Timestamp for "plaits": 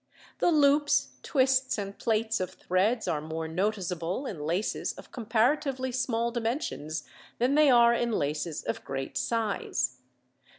1.95-2.39